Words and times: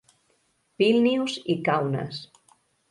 Vílnius 0.81 1.37
i 1.55 1.59
Kaunas. 1.69 2.25